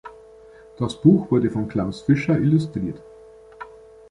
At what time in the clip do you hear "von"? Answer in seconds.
1.51-1.67